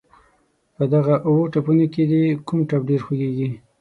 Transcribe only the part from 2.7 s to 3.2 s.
ډېر